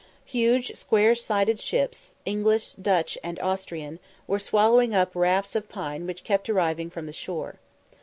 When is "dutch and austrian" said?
2.73-3.99